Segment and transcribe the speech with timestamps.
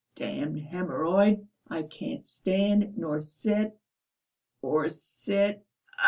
[0.15, 3.77] A damned hæmorrhoid, I can't stand nor sit...
[4.63, 5.63] or sit.